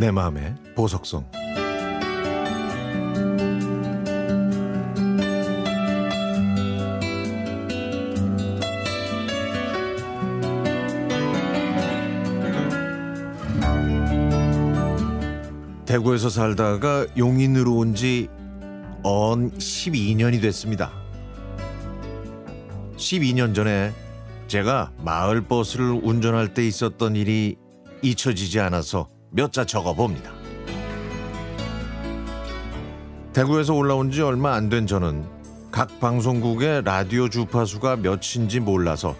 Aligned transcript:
내 0.00 0.10
마음의 0.10 0.54
보석성 0.74 1.30
대구에서 15.84 16.30
살다가 16.30 17.06
용인으로 17.18 17.76
온 17.76 17.94
지 17.94 18.28
언 19.02 19.50
12년이 19.52 20.42
됐습니다. 20.42 20.92
12년 22.96 23.54
전에 23.54 23.92
제가 24.46 24.92
마을 24.98 25.40
버스를 25.40 26.00
운전할 26.02 26.52
때 26.52 26.66
있었던 26.66 27.16
일이 27.16 27.56
잊혀지지 28.02 28.60
않아서 28.60 29.08
몇 29.30 29.52
자 29.52 29.64
적어 29.64 29.94
봅니다. 29.94 30.32
대구에서 33.32 33.74
올라온 33.74 34.10
지 34.10 34.22
얼마 34.22 34.54
안 34.54 34.68
된 34.68 34.86
저는 34.86 35.24
각 35.70 36.00
방송국의 36.00 36.82
라디오 36.84 37.28
주파수가 37.28 37.96
몇인지 37.96 38.58
몰라서 38.60 39.14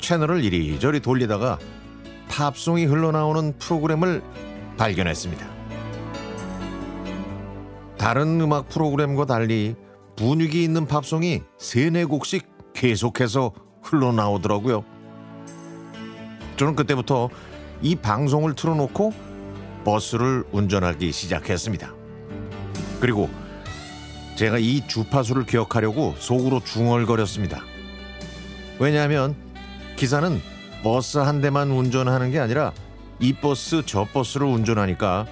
채널을 0.00 0.44
이리저리 0.44 1.00
돌리다가 1.00 1.58
팝송이 2.28 2.84
흘러나오는 2.84 3.56
프로그램을 3.58 4.22
발견했습니다. 4.76 5.46
다른 7.96 8.40
음악 8.40 8.68
프로그램과 8.68 9.26
달리 9.26 9.76
분위기 10.16 10.62
있는 10.64 10.86
팝송이 10.86 11.42
세네 11.56 12.04
곡씩 12.04 12.46
계속해서 12.74 13.52
흘러나오더라고요. 13.82 14.84
저는 16.56 16.76
그때부터 16.76 17.30
이 17.80 17.96
방송을 17.96 18.54
틀어놓고 18.54 19.12
버스를 19.84 20.44
운전하기 20.52 21.12
시작했습니다. 21.12 21.94
그리고 23.00 23.28
제가 24.36 24.58
이 24.58 24.86
주파수를 24.86 25.44
기억하려고 25.44 26.14
속으로 26.18 26.60
중얼거렸습니다. 26.60 27.62
왜냐하면 28.78 29.34
기사는 29.96 30.40
버스 30.82 31.18
한 31.18 31.40
대만 31.40 31.70
운전하는 31.70 32.30
게 32.30 32.38
아니라 32.38 32.72
이 33.20 33.32
버스 33.32 33.82
저 33.86 34.04
버스를 34.04 34.46
운전하니까 34.46 35.26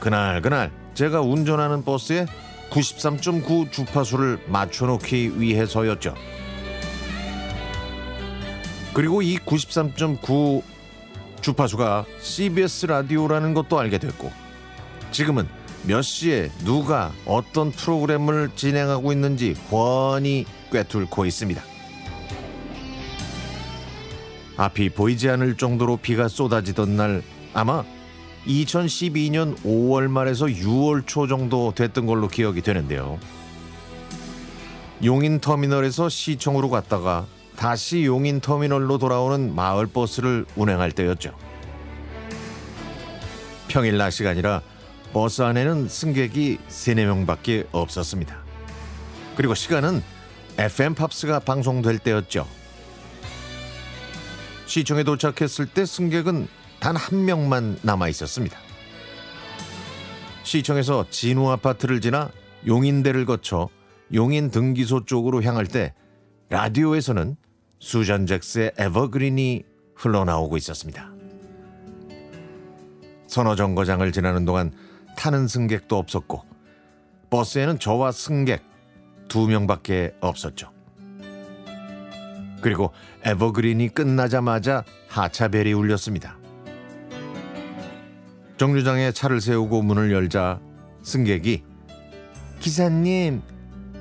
그날 0.00 0.40
그날 0.40 0.70
제가 0.94 1.20
운전하는 1.20 1.84
버스에 1.84 2.26
93.9 2.70 3.70
주파수를 3.70 4.40
맞춰놓기 4.46 5.40
위해서였죠. 5.40 6.14
그리고 8.94 9.22
이 9.22 9.38
93.9 9.38 10.62
주파수가 11.48 12.04
CBS 12.20 12.86
라디오라는 12.86 13.54
것도 13.54 13.78
알게 13.78 13.96
됐고 13.96 14.30
지금은 15.12 15.48
몇 15.84 16.02
시에 16.02 16.50
누가 16.62 17.10
어떤 17.24 17.70
프로그램을 17.70 18.50
진행하고 18.54 19.12
있는지 19.12 19.54
훤히 19.70 20.44
꿰뚫고 20.70 21.24
있습니다. 21.24 21.62
앞이 24.58 24.90
보이지 24.90 25.30
않을 25.30 25.56
정도로 25.56 25.96
비가 25.96 26.28
쏟아지던 26.28 26.96
날 26.96 27.22
아마 27.54 27.82
2012년 28.46 29.56
5월 29.62 30.06
말에서 30.08 30.44
6월 30.46 31.06
초 31.06 31.26
정도 31.26 31.72
됐던 31.74 32.04
걸로 32.04 32.28
기억이 32.28 32.60
되는데요. 32.60 33.18
용인 35.02 35.40
터미널에서 35.40 36.10
시청으로 36.10 36.68
갔다가 36.68 37.26
다시 37.58 38.04
용인 38.04 38.40
터미널로 38.40 38.98
돌아오는 38.98 39.52
마을 39.52 39.88
버스를 39.88 40.46
운행할 40.54 40.92
때였죠. 40.92 41.36
평일 43.66 43.98
낮 43.98 44.10
시간이라 44.10 44.62
버스 45.12 45.42
안에는 45.42 45.88
승객이 45.88 46.58
3, 46.68 46.94
4명밖에 46.94 47.66
없었습니다. 47.72 48.36
그리고 49.36 49.56
시간은 49.56 50.02
FM 50.56 50.94
팝스가 50.94 51.40
방송될 51.40 51.98
때였죠. 51.98 52.46
시청에 54.66 55.02
도착했을 55.02 55.66
때 55.66 55.84
승객은 55.84 56.46
단 56.78 56.94
한 56.94 57.24
명만 57.24 57.76
남아 57.82 58.08
있었습니다. 58.10 58.56
시청에서 60.44 61.06
진우 61.10 61.50
아파트를 61.50 62.00
지나 62.00 62.30
용인대를 62.68 63.26
거쳐 63.26 63.68
용인 64.14 64.52
등기소 64.52 65.06
쪽으로 65.06 65.42
향할 65.42 65.66
때 65.66 65.92
라디오에서는 66.50 67.36
수잔 67.78 68.26
잭스의 68.26 68.72
에버그린이 68.78 69.64
흘러나오고 69.94 70.56
있었습니다. 70.56 71.10
선호 73.26 73.54
정거장을 73.56 74.10
지나는 74.12 74.44
동안 74.44 74.72
타는 75.16 75.48
승객도 75.48 75.96
없었고 75.96 76.42
버스에는 77.30 77.78
저와 77.78 78.12
승객 78.12 78.62
두 79.28 79.46
명밖에 79.46 80.14
없었죠. 80.20 80.70
그리고 82.60 82.92
에버그린이 83.24 83.88
끝나자마자 83.88 84.84
하차벨이 85.08 85.72
울렸습니다. 85.72 86.36
정류장에 88.56 89.12
차를 89.12 89.40
세우고 89.40 89.82
문을 89.82 90.10
열자 90.10 90.60
승객이 91.02 91.62
기사님 92.58 93.42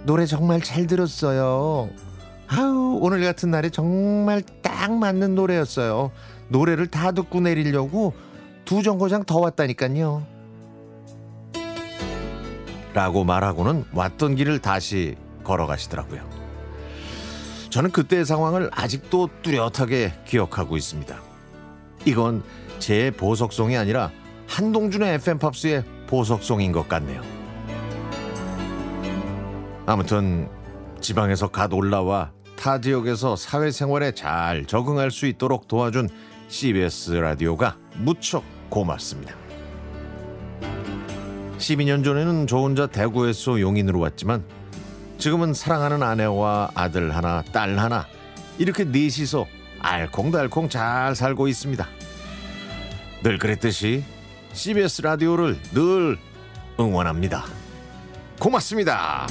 노래 0.06 0.26
정말 0.26 0.62
잘 0.62 0.88
들었어요. 0.88 1.90
아우 2.48 3.00
오늘 3.02 3.22
같은 3.24 3.52
날에 3.52 3.70
정말 3.70 4.42
딱 4.62 4.92
맞는 4.94 5.36
노래였어요. 5.36 6.12
노래를 6.50 6.88
다 6.88 7.12
듣고 7.12 7.42
내리려고 7.42 8.14
두 8.66 8.84
정거장 8.84 9.26
더 9.26 9.40
왔다니까요. 9.40 10.26
라고 12.94 13.24
말하고는 13.24 13.86
왔던 13.94 14.36
길을 14.36 14.60
다시 14.60 15.16
걸어가시더라고요. 15.44 16.22
저는 17.70 17.92
그때의 17.92 18.26
상황을 18.26 18.70
아직도 18.74 19.30
뚜렷하게 19.44 20.14
기억하고 20.26 20.78
있습니다. 20.78 21.16
이건 22.06 22.44
제 22.80 23.12
보석송이 23.12 23.78
아니라 23.78 24.12
한동준의 24.48 25.16
FM 25.16 25.40
팝스의 25.40 25.84
보석송인 26.08 26.72
것 26.72 26.88
같네요. 26.88 27.22
아무튼 29.86 30.50
지방에서 31.02 31.50
갓 31.50 31.74
올라와 31.74 32.32
타 32.58 32.82
지역에서 32.82 33.36
사회생활에 33.38 34.12
잘 34.12 34.66
적응할 34.66 35.12
수 35.12 35.28
있도록 35.28 35.68
도와준 35.68 36.10
CBS 36.50 37.12
라디오가 37.12 37.78
무척 37.96 38.44
고맙습니다. 38.70 39.34
12년 41.58 42.04
전에는 42.04 42.48
저 42.48 42.58
혼자 42.58 42.88
대구에서 42.88 43.62
용인으로 43.62 44.00
왔지만 44.00 44.44
지금은 45.18 45.54
사랑하는 45.54 46.04
아내와 46.04 46.72
아들 46.76 47.16
하나, 47.16 47.44
딸 47.52 47.78
하나 47.80 48.06
이렇게 48.58 48.84
넷이서 48.84 49.46
알콩달콩 49.80 50.70
잘 50.70 51.16
살고 51.16 51.48
있습니다. 51.48 51.88
늘 53.24 53.38
그랬듯이 53.38 54.04
CBS 54.54 55.02
라디오를 55.04 55.58
늘 55.74 56.18
응원합니다. 56.80 57.46
고맙습니다. 58.40 59.28